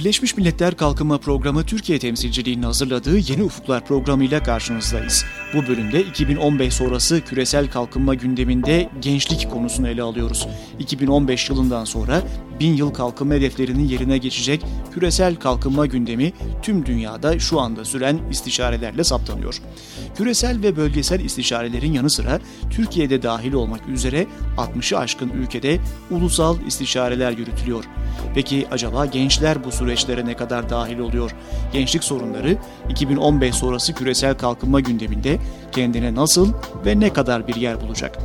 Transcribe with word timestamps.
Birleşmiş 0.00 0.36
Milletler 0.36 0.76
Kalkınma 0.76 1.18
Programı 1.18 1.66
Türkiye 1.66 1.98
temsilciliğinin 1.98 2.62
hazırladığı 2.62 3.18
Yeni 3.18 3.42
Ufuklar 3.42 3.86
programıyla 3.86 4.42
karşınızdayız. 4.42 5.24
Bu 5.54 5.66
bölümde 5.66 6.00
2015 6.00 6.74
sonrası 6.74 7.20
küresel 7.20 7.70
kalkınma 7.70 8.14
gündeminde 8.14 8.88
gençlik 9.00 9.50
konusunu 9.50 9.88
ele 9.88 10.02
alıyoruz. 10.02 10.48
2015 10.78 11.50
yılından 11.50 11.84
sonra 11.84 12.22
bin 12.60 12.74
yıl 12.74 12.90
kalkınma 12.90 13.34
hedeflerinin 13.34 13.88
yerine 13.88 14.18
geçecek 14.18 14.64
küresel 14.94 15.36
kalkınma 15.36 15.86
gündemi 15.86 16.32
tüm 16.62 16.86
dünyada 16.86 17.38
şu 17.38 17.60
anda 17.60 17.84
süren 17.84 18.18
istişarelerle 18.30 19.04
saptanıyor. 19.04 19.62
Küresel 20.16 20.62
ve 20.62 20.76
bölgesel 20.76 21.20
istişarelerin 21.20 21.92
yanı 21.92 22.10
sıra 22.10 22.40
Türkiye'de 22.70 23.22
dahil 23.22 23.52
olmak 23.52 23.88
üzere 23.88 24.26
60'ı 24.56 24.98
aşkın 24.98 25.28
ülkede 25.28 25.78
ulusal 26.10 26.56
istişareler 26.66 27.32
yürütülüyor. 27.32 27.84
Peki 28.34 28.66
acaba 28.70 29.06
gençler 29.06 29.64
bu 29.64 29.72
süreçlere 29.72 30.26
ne 30.26 30.36
kadar 30.36 30.70
dahil 30.70 30.98
oluyor? 30.98 31.34
Gençlik 31.72 32.04
sorunları 32.04 32.56
2015 32.90 33.54
sonrası 33.54 33.94
küresel 33.94 34.34
kalkınma 34.38 34.80
gündeminde 34.80 35.39
kendine 35.72 36.14
nasıl 36.14 36.52
ve 36.86 37.00
ne 37.00 37.12
kadar 37.12 37.48
bir 37.48 37.54
yer 37.54 37.80
bulacak? 37.80 38.18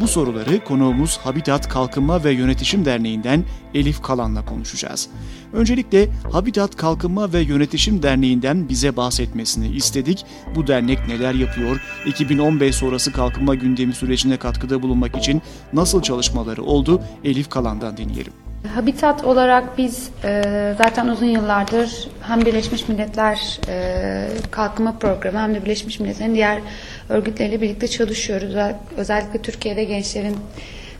Bu 0.00 0.08
soruları 0.08 0.64
konuğumuz 0.64 1.18
Habitat 1.18 1.68
Kalkınma 1.68 2.24
ve 2.24 2.32
Yönetişim 2.32 2.84
Derneği'nden 2.84 3.44
Elif 3.74 4.02
Kalan'la 4.02 4.44
konuşacağız. 4.44 5.08
Öncelikle 5.52 6.08
Habitat 6.32 6.76
Kalkınma 6.76 7.32
ve 7.32 7.40
Yönetişim 7.40 8.02
Derneği'nden 8.02 8.68
bize 8.68 8.96
bahsetmesini 8.96 9.68
istedik. 9.68 10.24
Bu 10.54 10.66
dernek 10.66 11.08
neler 11.08 11.34
yapıyor? 11.34 11.80
2015 12.06 12.74
sonrası 12.74 13.12
kalkınma 13.12 13.54
gündemi 13.54 13.94
sürecine 13.94 14.36
katkıda 14.36 14.82
bulunmak 14.82 15.16
için 15.16 15.42
nasıl 15.72 16.02
çalışmaları 16.02 16.62
oldu? 16.62 17.02
Elif 17.24 17.48
Kalan'dan 17.48 17.96
dinleyelim. 17.96 18.47
Habitat 18.66 19.24
olarak 19.24 19.78
biz 19.78 20.10
e, 20.24 20.42
zaten 20.78 21.08
uzun 21.08 21.26
yıllardır 21.26 22.08
hem 22.22 22.40
Birleşmiş 22.40 22.88
Milletler 22.88 23.60
e, 23.68 24.28
Kalkınma 24.50 24.98
Programı 24.98 25.38
hem 25.38 25.54
de 25.54 25.64
Birleşmiş 25.64 26.00
Milletler'in 26.00 26.34
diğer 26.34 26.60
örgütleriyle 27.08 27.60
birlikte 27.60 27.88
çalışıyoruz. 27.88 28.54
Özellikle 28.96 29.42
Türkiye'de 29.42 29.84
gençlerin 29.84 30.36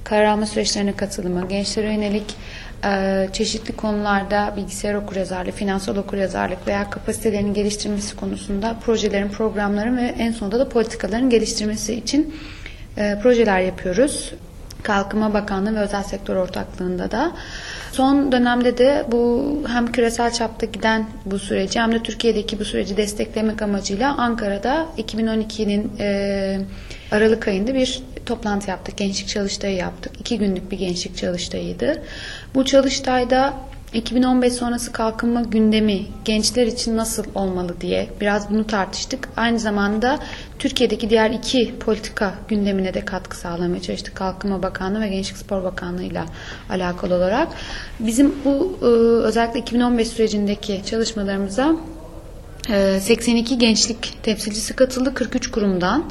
karar 0.04 0.24
alma 0.24 0.46
süreçlerine 0.46 0.96
katılımı, 0.96 1.48
gençlere 1.48 1.92
yönelik 1.92 2.36
e, 2.84 3.28
çeşitli 3.32 3.76
konularda 3.76 4.54
bilgisayar 4.56 4.94
okuryazarlığı, 4.94 5.52
finansal 5.52 5.96
okuryazarlık 5.96 6.66
veya 6.66 6.90
kapasitelerinin 6.90 7.54
geliştirmesi 7.54 8.16
konusunda 8.16 8.76
projelerin, 8.84 9.28
programların 9.28 9.96
ve 9.96 10.14
en 10.18 10.32
sonunda 10.32 10.58
da 10.58 10.68
politikaların 10.68 11.30
geliştirmesi 11.30 11.94
için 11.94 12.34
e, 12.96 13.18
projeler 13.22 13.60
yapıyoruz. 13.60 14.32
Kalkınma 14.82 15.34
Bakanlığı 15.34 15.74
ve 15.74 15.80
özel 15.80 16.02
sektör 16.02 16.36
ortaklığında 16.36 17.10
da. 17.10 17.32
Son 17.92 18.32
dönemde 18.32 18.78
de 18.78 19.04
bu 19.12 19.54
hem 19.68 19.92
küresel 19.92 20.32
çapta 20.32 20.66
giden 20.66 21.08
bu 21.24 21.38
süreci 21.38 21.80
hem 21.80 21.92
de 21.92 22.02
Türkiye'deki 22.02 22.58
bu 22.58 22.64
süreci 22.64 22.96
desteklemek 22.96 23.62
amacıyla 23.62 24.16
Ankara'da 24.16 24.86
2012'nin 24.98 25.92
e, 26.00 26.60
Aralık 27.12 27.48
ayında 27.48 27.74
bir 27.74 28.02
toplantı 28.26 28.70
yaptık. 28.70 28.96
Gençlik 28.96 29.28
çalıştayı 29.28 29.76
yaptık. 29.76 30.12
İki 30.20 30.38
günlük 30.38 30.70
bir 30.70 30.78
gençlik 30.78 31.16
çalıştayıydı. 31.16 32.02
Bu 32.54 32.64
çalıştayda 32.64 33.54
2015 33.92 34.52
sonrası 34.52 34.92
kalkınma 34.92 35.42
gündemi 35.42 36.06
gençler 36.24 36.66
için 36.66 36.96
nasıl 36.96 37.24
olmalı 37.34 37.80
diye 37.80 38.08
biraz 38.20 38.50
bunu 38.50 38.66
tartıştık. 38.66 39.28
Aynı 39.36 39.58
zamanda 39.58 40.18
Türkiye'deki 40.58 41.10
diğer 41.10 41.30
iki 41.30 41.74
politika 41.78 42.34
gündemine 42.48 42.94
de 42.94 43.04
katkı 43.04 43.36
sağlamaya 43.36 43.82
çalıştık. 43.82 44.14
Kalkınma 44.14 44.62
Bakanlığı 44.62 45.00
ve 45.00 45.08
Gençlik 45.08 45.38
Spor 45.38 45.64
Bakanlığı 45.64 46.02
ile 46.02 46.22
alakalı 46.70 47.14
olarak. 47.14 47.48
Bizim 48.00 48.34
bu 48.44 48.78
e, 48.82 48.84
özellikle 49.26 49.60
2015 49.60 50.08
sürecindeki 50.08 50.82
çalışmalarımıza 50.86 51.76
82 53.00 53.54
e, 53.54 53.56
gençlik 53.56 54.22
temsilcisi 54.22 54.76
katıldı 54.76 55.14
43 55.14 55.50
kurumdan. 55.50 56.04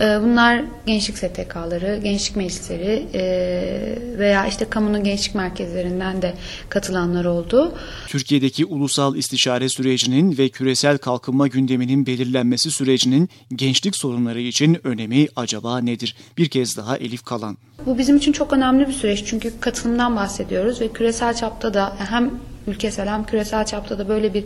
Ee, 0.00 0.18
bunlar 0.22 0.62
gençlik 0.86 1.18
STK'ları, 1.18 2.00
gençlik 2.02 2.36
meclisleri 2.36 3.06
e, 3.14 4.18
veya 4.18 4.46
işte 4.46 4.64
kamunun 4.64 5.04
gençlik 5.04 5.34
merkezlerinden 5.34 6.22
de 6.22 6.34
katılanlar 6.68 7.24
oldu. 7.24 7.74
Türkiye'deki 8.06 8.64
ulusal 8.64 9.16
istişare 9.16 9.68
sürecinin 9.68 10.38
ve 10.38 10.48
küresel 10.48 10.98
kalkınma 10.98 11.46
gündeminin 11.46 12.06
belirlenmesi 12.06 12.70
sürecinin 12.70 13.28
gençlik 13.54 13.96
sorunları 13.96 14.40
için 14.40 14.78
önemi 14.84 15.26
acaba 15.36 15.78
nedir? 15.78 16.16
Bir 16.38 16.48
kez 16.48 16.76
daha 16.76 16.96
Elif 16.96 17.24
Kalan. 17.24 17.56
Bu 17.86 17.98
bizim 17.98 18.16
için 18.16 18.32
çok 18.32 18.52
önemli 18.52 18.88
bir 18.88 18.92
süreç 18.92 19.24
çünkü 19.26 19.60
katılımdan 19.60 20.16
bahsediyoruz 20.16 20.80
ve 20.80 20.88
küresel 20.88 21.34
çapta 21.34 21.74
da 21.74 21.96
hem 21.98 22.30
ülkesel 22.66 23.08
hem 23.08 23.24
küresel 23.24 23.66
çapta 23.66 23.98
da 23.98 24.08
böyle 24.08 24.34
bir 24.34 24.44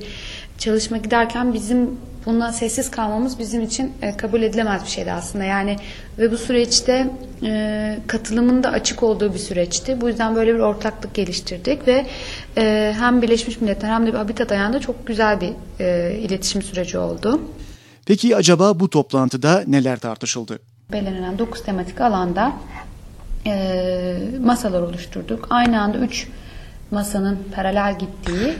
çalışma 0.58 0.96
giderken 0.96 1.54
bizim 1.54 1.90
buna 2.26 2.52
sessiz 2.52 2.90
kalmamız 2.90 3.38
bizim 3.38 3.62
için 3.62 3.92
e, 4.02 4.16
kabul 4.16 4.42
edilemez 4.42 4.84
bir 4.84 4.90
şeydi 4.90 5.12
aslında. 5.12 5.44
Yani 5.44 5.76
ve 6.18 6.32
bu 6.32 6.38
süreçte 6.38 7.10
e, 7.42 7.98
katılımın 8.06 8.62
da 8.62 8.70
açık 8.70 9.02
olduğu 9.02 9.34
bir 9.34 9.38
süreçti. 9.38 10.00
Bu 10.00 10.08
yüzden 10.08 10.36
böyle 10.36 10.54
bir 10.54 10.58
ortaklık 10.58 11.14
geliştirdik 11.14 11.86
ve 11.86 12.06
e, 12.56 12.94
hem 12.98 13.22
Birleşmiş 13.22 13.60
Milletler 13.60 13.88
hem 13.88 14.06
de 14.06 14.10
Habitat 14.10 14.52
ayağında 14.52 14.80
çok 14.80 15.06
güzel 15.06 15.40
bir 15.40 15.52
e, 15.80 16.18
iletişim 16.18 16.62
süreci 16.62 16.98
oldu. 16.98 17.40
Peki 18.06 18.36
acaba 18.36 18.80
bu 18.80 18.90
toplantıda 18.90 19.64
neler 19.66 19.98
tartışıldı? 19.98 20.58
Belirlenen 20.92 21.38
9 21.38 21.62
tematik 21.62 22.00
alanda 22.00 22.52
e, 23.46 24.16
masalar 24.40 24.82
oluşturduk. 24.82 25.46
Aynı 25.50 25.80
anda 25.80 25.98
3 25.98 26.28
masanın 26.90 27.38
paralel 27.54 27.98
gittiği 27.98 28.54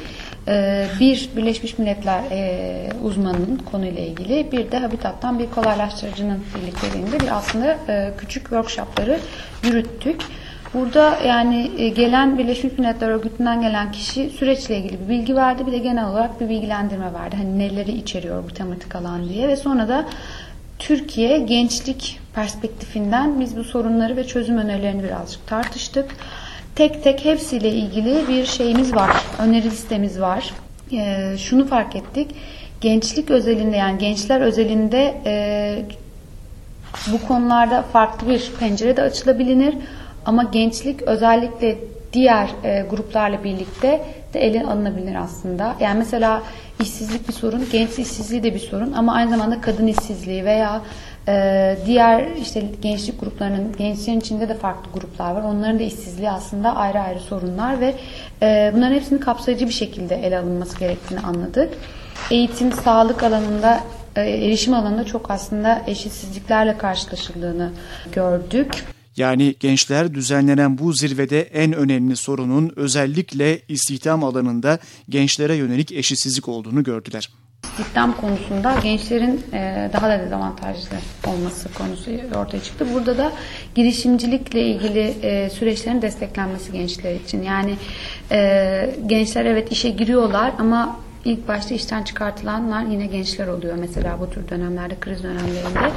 bir 1.00 1.28
Birleşmiş 1.37 1.78
Milletler 1.78 2.22
e, 2.31 2.88
uzmanının 3.03 3.62
konuyla 3.72 4.03
ilgili 4.03 4.53
bir 4.53 4.71
de 4.71 4.78
Habitat'tan 4.78 5.38
bir 5.38 5.50
kolaylaştırıcının 5.50 6.44
birlikteliğinde 6.55 7.21
bir 7.21 7.37
aslında 7.37 7.77
e, 7.88 8.12
küçük 8.19 8.43
workshopları 8.43 9.21
yürüttük. 9.62 10.22
Burada 10.75 11.19
yani 11.27 11.71
e, 11.78 11.88
gelen 11.88 12.38
Birleşmiş 12.38 12.78
Milletler 12.78 13.09
Örgütü'nden 13.09 13.62
gelen 13.62 13.93
kişi 13.93 14.31
süreçle 14.31 14.78
ilgili 14.78 15.00
bir 15.00 15.09
bilgi 15.09 15.37
verdi. 15.37 15.66
Bir 15.66 15.72
de 15.72 15.78
genel 15.78 16.09
olarak 16.09 16.41
bir 16.41 16.49
bilgilendirme 16.49 17.12
verdi. 17.12 17.37
Hani 17.37 17.59
neleri 17.59 17.93
içeriyor 17.93 18.44
bu 18.44 18.55
tematik 18.55 18.97
alan 18.97 19.28
diye 19.28 19.49
ve 19.49 19.56
sonra 19.56 19.88
da 19.88 20.05
Türkiye 20.78 21.38
gençlik 21.38 22.21
perspektifinden 22.34 23.41
biz 23.41 23.56
bu 23.56 23.65
sorunları 23.65 24.16
ve 24.16 24.26
çözüm 24.26 24.59
önerilerini 24.59 25.03
birazcık 25.03 25.47
tartıştık 25.47 26.16
tek 26.77 27.05
tek 27.05 27.25
hepsiyle 27.25 27.69
ilgili 27.69 28.29
bir 28.29 28.45
şeyimiz 28.45 28.95
var. 28.95 29.11
Öneri 29.39 29.65
listemiz 29.65 30.21
var. 30.21 30.51
E, 30.93 31.35
şunu 31.39 31.67
fark 31.67 31.97
ettik. 31.97 32.31
Gençlik 32.81 33.31
özelinde 33.31 33.77
yani 33.77 33.99
gençler 33.99 34.41
özelinde 34.41 35.15
e, 35.27 35.85
bu 37.12 37.29
konularda 37.29 37.83
farklı 37.83 38.29
bir 38.29 38.53
pencere 38.61 38.97
de 38.97 39.03
açılabilir. 39.03 39.75
Ama 40.27 40.43
gençlik 40.43 41.03
özellikle 41.03 41.79
diğer 42.12 42.51
e, 42.65 42.87
gruplarla 42.91 43.45
birlikte 43.45 44.01
de 44.35 44.41
ele 44.41 44.67
alınabilir 44.67 45.15
aslında. 45.15 45.77
Yani 45.81 45.99
mesela 45.99 46.43
işsizlik 46.81 47.29
bir 47.29 47.33
sorun, 47.33 47.67
genç 47.73 47.99
işsizliği 47.99 48.43
de 48.43 48.55
bir 48.55 48.59
sorun 48.59 48.93
ama 48.93 49.15
aynı 49.15 49.31
zamanda 49.31 49.61
kadın 49.61 49.87
işsizliği 49.87 50.45
veya 50.45 50.83
ee, 51.29 51.79
diğer 51.87 52.27
işte 52.37 52.65
gençlik 52.83 53.21
gruplarının, 53.21 53.77
gençlerin 53.79 54.21
içinde 54.21 54.49
de 54.49 54.55
farklı 54.55 54.93
gruplar 54.93 55.35
var. 55.35 55.43
Onların 55.43 55.79
da 55.79 55.83
işsizliği 55.83 56.31
aslında 56.31 56.77
ayrı 56.77 57.01
ayrı 57.01 57.21
sorunlar 57.21 57.81
ve 57.81 57.95
e, 58.43 58.73
bunların 58.77 58.95
hepsini 58.95 59.21
kapsayıcı 59.21 59.67
bir 59.67 59.73
şekilde 59.73 60.17
ele 60.17 60.39
alınması 60.39 60.79
gerektiğini 60.79 61.21
anladık. 61.21 61.75
Eğitim, 62.31 62.73
sağlık 62.73 63.23
alanında, 63.23 63.81
e, 64.17 64.21
erişim 64.21 64.75
alanında 64.75 65.05
çok 65.05 65.31
aslında 65.31 65.83
eşitsizliklerle 65.87 66.79
karşılaşıldığını 66.79 67.71
gördük. 68.12 68.94
Yani 69.17 69.55
gençler 69.61 70.15
düzenlenen 70.15 70.79
bu 70.79 70.93
zirvede 70.93 71.43
en 71.43 71.73
önemli 71.73 72.17
sorunun 72.17 72.73
özellikle 72.77 73.61
istihdam 73.69 74.25
alanında 74.25 74.79
gençlere 75.09 75.55
yönelik 75.55 75.93
eşitsizlik 75.93 76.49
olduğunu 76.49 76.83
gördüler 76.83 77.29
istihdam 77.79 78.17
konusunda 78.17 78.75
gençlerin 78.83 79.43
e, 79.53 79.91
daha 79.93 80.09
da 80.09 80.19
dezavantajlı 80.19 80.97
olması 81.27 81.73
konusu 81.73 82.11
ortaya 82.37 82.62
çıktı. 82.62 82.87
Burada 82.94 83.19
da 83.19 83.33
girişimcilikle 83.75 84.62
ilgili 84.62 85.15
e, 85.23 85.50
süreçlerin 85.50 86.03
desteklenmesi 86.03 86.73
gençler 86.73 87.15
için. 87.15 87.43
Yani 87.43 87.77
e, 88.31 88.97
gençler 89.06 89.44
evet 89.44 89.73
işe 89.73 89.91
giriyorlar 89.91 90.53
ama 90.59 91.00
ilk 91.25 91.49
başta 91.49 91.75
işten 91.75 92.03
çıkartılanlar 92.03 92.85
yine 92.85 93.06
gençler 93.06 93.47
oluyor 93.47 93.77
mesela 93.81 94.21
bu 94.21 94.31
tür 94.31 94.49
dönemlerde, 94.49 94.94
kriz 95.00 95.23
dönemlerinde. 95.23 95.93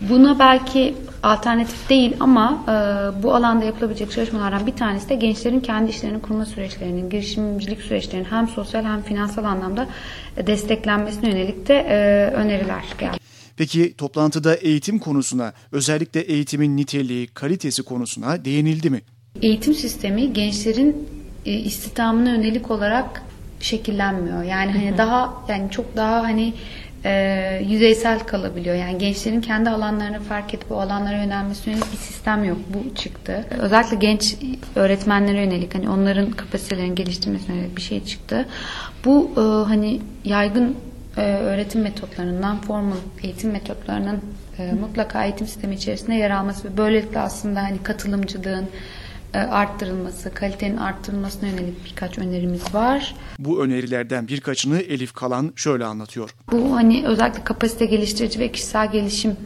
Buna 0.00 0.38
belki 0.38 0.94
alternatif 1.22 1.90
değil 1.90 2.16
ama 2.20 2.64
e, 2.64 2.72
bu 3.22 3.34
alanda 3.34 3.64
yapılabilecek 3.64 4.12
çalışmalardan 4.12 4.66
bir 4.66 4.76
tanesi 4.76 5.08
de 5.08 5.14
gençlerin 5.14 5.60
kendi 5.60 5.90
işlerini 5.90 6.22
kurma 6.22 6.46
süreçlerinin, 6.46 7.10
girişimcilik 7.10 7.82
süreçlerinin 7.82 8.28
hem 8.30 8.48
sosyal 8.48 8.84
hem 8.84 9.02
finansal 9.02 9.44
anlamda 9.44 9.88
desteklenmesine 10.46 11.30
yönelik 11.30 11.68
de 11.68 11.74
e, 11.74 11.96
öneriler 12.34 12.84
geldi. 12.98 13.16
Peki 13.56 13.94
toplantıda 13.96 14.54
eğitim 14.54 14.98
konusuna, 14.98 15.52
özellikle 15.72 16.20
eğitimin 16.20 16.76
niteliği, 16.76 17.26
kalitesi 17.26 17.82
konusuna 17.82 18.44
değinildi 18.44 18.90
mi? 18.90 19.00
Eğitim 19.42 19.74
sistemi 19.74 20.32
gençlerin 20.32 21.08
e, 21.46 21.52
istihdamına 21.52 22.30
yönelik 22.30 22.70
olarak 22.70 23.22
şekillenmiyor. 23.60 24.42
Yani 24.42 24.72
hani 24.72 24.98
daha 24.98 25.44
yani 25.48 25.70
çok 25.70 25.96
daha 25.96 26.22
hani 26.22 26.54
e, 27.06 27.62
yüzeysel 27.68 28.18
kalabiliyor. 28.18 28.76
Yani 28.76 28.98
gençlerin 28.98 29.40
kendi 29.40 29.70
alanlarını 29.70 30.20
fark 30.20 30.54
edip 30.54 30.72
o 30.72 30.80
alanlara 30.80 31.16
yönelmesi 31.16 31.70
yönelik 31.70 31.92
bir 31.92 31.96
sistem 31.96 32.44
yok. 32.44 32.58
Bu 32.74 32.94
çıktı. 32.94 33.44
Özellikle 33.58 33.96
genç 33.96 34.36
öğretmenlere 34.74 35.40
yönelik 35.44 35.74
hani 35.74 35.88
onların 35.88 36.30
kapasitelerini 36.30 36.94
geliştirmesine 36.94 37.56
yönelik 37.56 37.76
bir 37.76 37.82
şey 37.82 38.04
çıktı. 38.04 38.46
Bu 39.04 39.30
e, 39.36 39.40
hani 39.68 40.00
yaygın 40.24 40.76
e, 41.16 41.20
öğretim 41.22 41.82
metotlarından, 41.82 42.60
formal 42.60 42.96
eğitim 43.22 43.50
metotlarının 43.50 44.20
e, 44.58 44.72
mutlaka 44.72 45.24
eğitim 45.24 45.46
sistemi 45.46 45.74
içerisinde 45.74 46.14
yer 46.14 46.30
alması 46.30 46.68
ve 46.68 46.76
böylelikle 46.76 47.20
aslında 47.20 47.62
hani 47.62 47.82
katılımcılığın, 47.82 48.68
arttırılması, 49.38 50.34
kalitenin 50.34 50.76
arttırılmasına 50.76 51.48
yönelik 51.48 51.84
birkaç 51.84 52.18
önerimiz 52.18 52.74
var. 52.74 53.14
Bu 53.38 53.64
önerilerden 53.64 54.28
birkaçını 54.28 54.78
Elif 54.78 55.12
Kalan 55.12 55.52
şöyle 55.56 55.84
anlatıyor. 55.84 56.34
Bu 56.52 56.76
hani 56.76 57.06
özellikle 57.06 57.44
kapasite 57.44 57.86
geliştirici 57.86 58.40
ve 58.40 58.52
kişisel 58.52 58.92
gelişim 58.92 59.36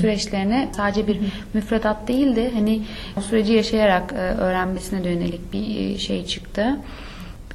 süreçlerine 0.00 0.68
sadece 0.76 1.06
bir 1.06 1.20
müfredat 1.54 2.08
değil 2.08 2.36
de 2.36 2.50
hani 2.54 2.82
o 3.16 3.20
süreci 3.20 3.52
yaşayarak 3.52 4.12
e, 4.12 4.16
öğrenmesine 4.16 5.08
yönelik 5.08 5.52
bir 5.52 5.76
e, 5.76 5.98
şey 5.98 6.26
çıktı. 6.26 6.76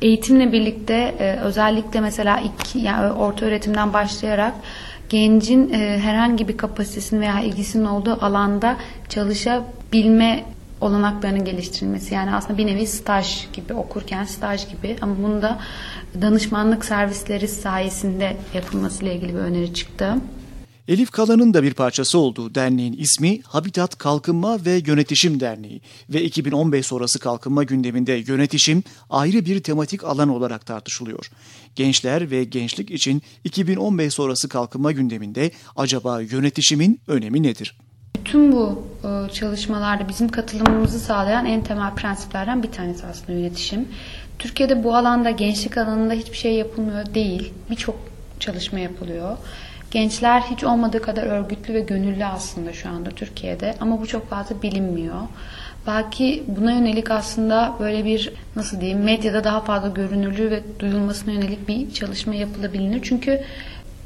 Eğitimle 0.02 0.52
birlikte 0.52 1.16
özellikle 1.44 2.02
mesela 2.02 2.40
iki 2.40 2.80
yani 2.80 3.12
orta 3.12 3.46
öğretimden 3.46 3.94
başlayarak 3.94 4.54
gencin 5.10 5.74
herhangi 5.74 6.48
bir 6.48 6.58
kapasitesinin 6.58 7.22
veya 7.22 7.42
ilgisinin 7.42 7.86
olduğu 7.86 8.26
alanda 8.26 8.78
çalışabilme 9.10 10.44
olanaklarının 10.82 11.46
geliştirilmesi. 11.46 12.14
Yani 12.14 12.36
aslında 12.36 12.58
bir 12.58 12.66
nevi 12.66 12.88
staj 12.88 13.48
gibi 13.54 13.74
okurken 13.74 14.24
staj 14.24 14.70
gibi 14.70 14.96
ama 15.02 15.16
bunu 15.24 15.42
da 15.42 15.60
danışmanlık 16.22 16.86
servisleri 16.86 17.48
sayesinde 17.48 18.38
yapılmasıyla 18.54 19.14
ilgili 19.14 19.34
bir 19.34 19.40
öneri 19.40 19.74
çıktı. 19.74 20.16
Elif 20.88 21.12
Kalan'ın 21.12 21.54
da 21.54 21.64
bir 21.64 21.74
parçası 21.74 22.20
olduğu 22.20 22.56
derneğin 22.56 22.94
ismi 22.94 23.42
Habitat 23.42 23.98
Kalkınma 23.98 24.66
ve 24.66 24.82
Yönetişim 24.86 25.40
Derneği 25.40 25.82
ve 26.10 26.24
2015 26.24 26.86
sonrası 26.86 27.20
kalkınma 27.20 27.64
gündeminde 27.64 28.24
yönetişim 28.28 28.84
ayrı 29.10 29.46
bir 29.46 29.64
tematik 29.64 30.04
alan 30.04 30.30
olarak 30.30 30.66
tartışılıyor. 30.66 31.32
Gençler 31.76 32.32
ve 32.32 32.44
gençlik 32.44 32.92
için 32.92 33.22
2015 33.44 34.14
sonrası 34.14 34.50
kalkınma 34.50 34.92
gündeminde 34.92 35.52
acaba 35.76 36.22
yönetişimin 36.22 37.00
önemi 37.08 37.44
nedir? 37.44 37.76
Tüm 38.28 38.52
bu 38.52 38.84
e, 39.04 39.34
çalışmalarda 39.34 40.08
bizim 40.08 40.30
katılımımızı 40.30 41.00
sağlayan 41.00 41.46
en 41.46 41.62
temel 41.62 41.94
prensiplerden 41.96 42.64
bir 42.64 42.72
tanesi 42.72 43.06
aslında 43.06 43.40
yönetişim. 43.40 43.88
Türkiye'de 44.40 44.84
bu 44.84 44.96
alanda 44.96 45.30
gençlik 45.30 45.78
alanında 45.78 46.14
hiçbir 46.14 46.38
şey 46.38 46.54
yapılmıyor 46.54 47.14
değil. 47.14 47.54
Birçok 47.70 47.96
çalışma 48.40 48.80
yapılıyor. 48.80 49.38
Gençler 49.92 50.42
hiç 50.42 50.64
olmadığı 50.64 51.02
kadar 51.02 51.24
örgütlü 51.24 51.74
ve 51.74 51.80
gönüllü 51.80 52.26
aslında 52.26 52.74
şu 52.74 52.90
anda 52.90 53.10
Türkiye'de 53.10 53.76
ama 53.80 54.02
bu 54.02 54.08
çok 54.08 54.30
fazla 54.30 54.62
bilinmiyor. 54.62 55.22
Belki 55.88 56.44
buna 56.48 56.72
yönelik 56.72 57.12
aslında 57.12 57.74
böyle 57.80 58.06
bir 58.06 58.34
nasıl 58.56 58.82
diyeyim 58.82 59.04
medyada 59.04 59.44
daha 59.44 59.62
fazla 59.62 59.88
görünürlüğü 59.88 60.52
ve 60.52 60.64
duyulmasına 60.80 61.34
yönelik 61.34 61.68
bir 61.68 61.94
çalışma 61.94 62.36
yapılabilir. 62.36 63.00
Çünkü 63.04 63.42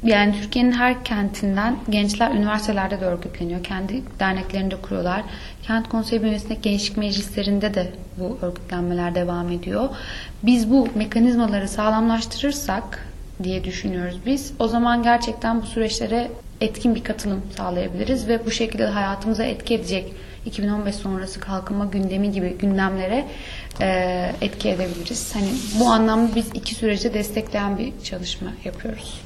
yani 0.04 0.34
Türkiye'nin 0.40 0.72
her 0.72 1.04
kentinden 1.04 1.76
gençler 1.90 2.30
üniversitelerde 2.30 3.00
de 3.00 3.04
örgütleniyor. 3.04 3.64
Kendi 3.64 4.02
derneklerinde 4.20 4.76
kuruyorlar. 4.76 5.22
Kent 5.62 5.88
konseyi 5.88 6.22
bünyesinde 6.22 6.54
gençlik 6.54 6.96
meclislerinde 6.96 7.74
de 7.74 7.92
bu 8.18 8.38
örgütlenmeler 8.42 9.14
devam 9.14 9.50
ediyor. 9.50 9.88
Biz 10.42 10.70
bu 10.70 10.88
mekanizmaları 10.94 11.68
sağlamlaştırırsak 11.68 13.06
diye 13.42 13.64
düşünüyoruz 13.64 14.18
biz. 14.26 14.52
O 14.58 14.68
zaman 14.68 15.02
gerçekten 15.02 15.62
bu 15.62 15.66
süreçlere 15.66 16.30
etkin 16.60 16.94
bir 16.94 17.04
katılım 17.04 17.42
sağlayabiliriz 17.56 18.28
ve 18.28 18.46
bu 18.46 18.50
şekilde 18.50 18.86
hayatımıza 18.86 19.44
etki 19.44 19.74
edecek 19.74 20.12
2015 20.46 20.94
sonrası 20.94 21.40
kalkınma 21.40 21.84
gündemi 21.84 22.32
gibi 22.32 22.56
gündemlere 22.58 23.24
e, 23.80 24.32
etki 24.40 24.68
edebiliriz. 24.68 25.34
Hani 25.34 25.48
bu 25.80 25.86
anlamda 25.86 26.34
biz 26.34 26.48
iki 26.54 26.74
süreci 26.74 27.14
destekleyen 27.14 27.78
bir 27.78 27.92
çalışma 28.04 28.48
yapıyoruz. 28.64 29.20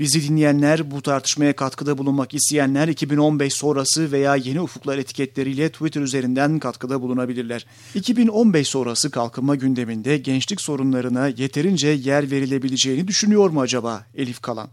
Bizi 0.00 0.28
dinleyenler, 0.28 0.90
bu 0.90 1.02
tartışmaya 1.02 1.52
katkıda 1.52 1.98
bulunmak 1.98 2.34
isteyenler 2.34 2.88
2015 2.88 3.52
sonrası 3.52 4.12
veya 4.12 4.36
yeni 4.36 4.60
ufuklar 4.60 4.98
etiketleriyle 4.98 5.68
Twitter 5.68 6.00
üzerinden 6.00 6.58
katkıda 6.58 7.02
bulunabilirler. 7.02 7.66
2015 7.94 8.68
sonrası 8.68 9.10
kalkınma 9.10 9.54
gündeminde 9.54 10.18
gençlik 10.18 10.60
sorunlarına 10.60 11.28
yeterince 11.28 11.88
yer 11.88 12.30
verilebileceğini 12.30 13.08
düşünüyor 13.08 13.50
mu 13.50 13.60
acaba 13.60 14.04
Elif 14.14 14.40
Kalan? 14.42 14.68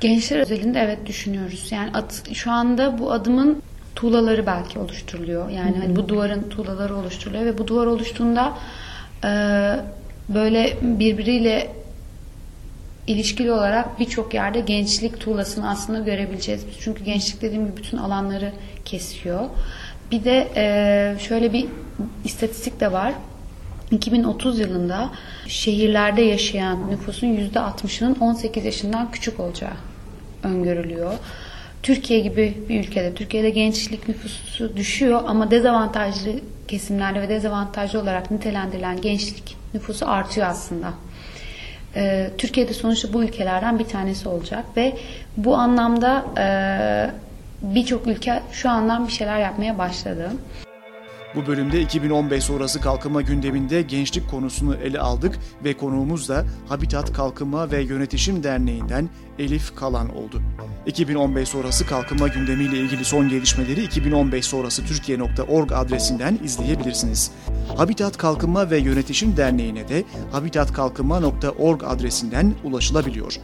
Gençler 0.00 0.40
özelinde 0.40 0.78
evet 0.78 1.06
düşünüyoruz. 1.06 1.66
Yani 1.70 1.90
at, 1.90 2.22
şu 2.32 2.50
anda 2.50 2.98
bu 2.98 3.12
adımın 3.12 3.62
tuğlaları 3.94 4.46
belki 4.46 4.78
oluşturuluyor. 4.78 5.50
Yani 5.50 5.78
hani 5.78 5.96
bu 5.96 6.08
duvarın 6.08 6.48
tuğlaları 6.48 6.96
oluşturuluyor 6.96 7.44
ve 7.44 7.58
bu 7.58 7.68
duvar 7.68 7.86
oluştuğunda 7.86 8.58
e, 9.24 9.30
böyle 10.28 10.78
birbiriyle 10.82 11.83
ilişkili 13.06 13.52
olarak 13.52 14.00
birçok 14.00 14.34
yerde 14.34 14.60
gençlik 14.60 15.20
tuğlasını 15.20 15.70
aslında 15.70 15.98
görebileceğiz. 15.98 16.64
Çünkü 16.80 17.04
gençlik 17.04 17.42
dediğim 17.42 17.66
gibi 17.66 17.76
bütün 17.76 17.98
alanları 17.98 18.52
kesiyor. 18.84 19.40
Bir 20.10 20.24
de 20.24 20.48
e, 20.56 21.18
şöyle 21.18 21.52
bir 21.52 21.66
istatistik 22.24 22.80
de 22.80 22.92
var. 22.92 23.12
2030 23.90 24.58
yılında 24.58 25.10
şehirlerde 25.46 26.22
yaşayan 26.22 26.90
nüfusun 26.90 27.26
%60'ının 27.26 28.18
18 28.20 28.64
yaşından 28.64 29.10
küçük 29.10 29.40
olacağı 29.40 29.76
öngörülüyor. 30.42 31.12
Türkiye 31.82 32.20
gibi 32.20 32.58
bir 32.68 32.80
ülkede, 32.80 33.14
Türkiye'de 33.14 33.50
gençlik 33.50 34.08
nüfusu 34.08 34.76
düşüyor 34.76 35.22
ama 35.26 35.50
dezavantajlı 35.50 36.30
kesimlerde 36.68 37.22
ve 37.22 37.28
dezavantajlı 37.28 38.00
olarak 38.00 38.30
nitelendirilen 38.30 39.00
gençlik 39.00 39.56
nüfusu 39.74 40.08
artıyor 40.08 40.46
aslında 40.46 40.92
e, 41.96 42.30
Türkiye'de 42.38 42.74
sonuçta 42.74 43.12
bu 43.12 43.24
ülkelerden 43.24 43.78
bir 43.78 43.84
tanesi 43.84 44.28
olacak 44.28 44.64
ve 44.76 44.96
bu 45.36 45.54
anlamda 45.56 46.24
e, 46.38 46.46
birçok 47.62 48.06
ülke 48.06 48.42
şu 48.52 48.70
andan 48.70 49.06
bir 49.06 49.12
şeyler 49.12 49.38
yapmaya 49.38 49.78
başladı. 49.78 50.30
Bu 51.36 51.46
bölümde 51.46 51.80
2015 51.80 52.44
sonrası 52.44 52.80
kalkınma 52.80 53.22
gündeminde 53.22 53.82
gençlik 53.82 54.30
konusunu 54.30 54.74
ele 54.74 55.00
aldık 55.00 55.38
ve 55.64 55.76
konuğumuz 55.76 56.28
da 56.28 56.44
Habitat 56.68 57.12
Kalkınma 57.12 57.70
ve 57.70 57.82
Yönetişim 57.82 58.42
Derneği'nden 58.42 59.08
Elif 59.38 59.76
Kalan 59.76 60.16
oldu. 60.16 60.42
2015 60.86 61.48
sonrası 61.48 61.86
kalkınma 61.86 62.28
gündemiyle 62.28 62.78
ilgili 62.78 63.04
son 63.04 63.28
gelişmeleri 63.28 63.84
2015 63.84 64.46
sonrası 64.46 64.86
Türkiye.org 64.86 65.72
adresinden 65.72 66.38
izleyebilirsiniz. 66.44 67.30
Habitat 67.76 68.16
Kalkınma 68.16 68.70
ve 68.70 68.78
Yönetişim 68.78 69.36
Derneği'ne 69.36 69.88
de 69.88 70.04
habitatkalkınma.org 70.32 71.84
adresinden 71.84 72.54
ulaşılabiliyor. 72.64 73.36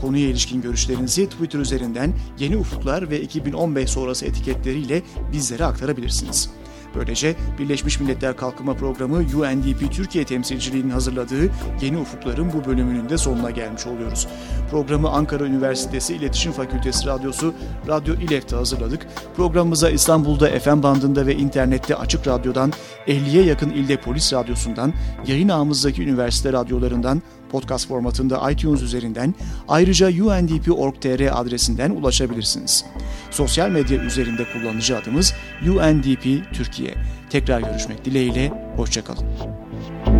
Konuya 0.00 0.28
ilişkin 0.28 0.62
görüşlerinizi 0.62 1.28
Twitter 1.28 1.58
üzerinden 1.58 2.12
Yeni 2.38 2.56
Ufuklar 2.56 3.10
ve 3.10 3.20
2015 3.20 3.90
sonrası 3.90 4.26
etiketleriyle 4.26 5.02
bizlere 5.32 5.64
aktarabilirsiniz. 5.64 6.50
Böylece 6.94 7.36
Birleşmiş 7.58 8.00
Milletler 8.00 8.36
Kalkınma 8.36 8.74
Programı 8.74 9.16
UNDP 9.16 9.92
Türkiye 9.92 10.24
temsilciliğinin 10.24 10.90
hazırladığı 10.90 11.50
Yeni 11.80 11.98
Ufukların 11.98 12.52
bu 12.52 12.64
bölümünün 12.64 13.08
de 13.08 13.18
sonuna 13.18 13.50
gelmiş 13.50 13.86
oluyoruz. 13.86 14.28
Programı 14.70 15.08
Ankara 15.08 15.44
Üniversitesi 15.44 16.14
İletişim 16.14 16.52
Fakültesi 16.52 17.06
Radyosu 17.06 17.54
Radyo 17.88 18.14
İLEF'te 18.14 18.56
hazırladık. 18.56 19.06
Programımıza 19.36 19.90
İstanbul'da 19.90 20.58
FM 20.58 20.82
bandında 20.82 21.26
ve 21.26 21.34
internette 21.34 21.96
Açık 21.96 22.26
Radyo'dan, 22.26 22.72
50'ye 23.06 23.44
yakın 23.44 23.70
ilde 23.70 23.96
Polis 23.96 24.32
Radyosu'ndan, 24.32 24.92
yayın 25.26 25.48
ağımızdaki 25.48 26.02
üniversite 26.02 26.52
radyolarından, 26.52 27.22
podcast 27.50 27.88
formatında 27.88 28.50
iTunes 28.50 28.82
üzerinden 28.82 29.34
ayrıca 29.68 30.08
undp.org.tr 30.08 31.40
adresinden 31.40 31.90
ulaşabilirsiniz. 31.90 32.84
Sosyal 33.30 33.70
medya 33.70 34.02
üzerinde 34.02 34.46
kullanıcı 34.52 34.98
adımız 34.98 35.34
UNDP 35.62 36.54
Türkiye. 36.54 36.94
Tekrar 37.30 37.60
görüşmek 37.60 38.04
dileğiyle, 38.04 38.72
hoşçakalın. 38.76 40.17